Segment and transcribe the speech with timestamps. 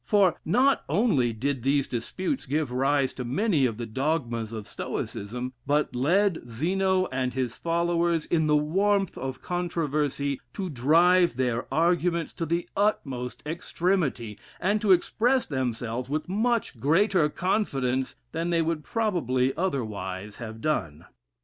[0.03, 5.53] For, not only did these disputes give rise to many of the dogmas of Stoicism,
[5.67, 12.33] but led Zeno and his followers, in the warmth of controversy, to drive their arguments
[12.33, 18.83] to the utmost extremity, and to express themselves with much greater confidence than they would
[18.83, 21.05] probably otherwise have done.